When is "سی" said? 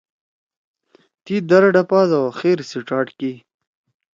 2.69-2.79